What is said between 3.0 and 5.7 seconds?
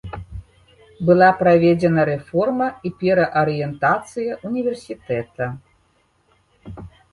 пераарыентацыя ўніверсітэта.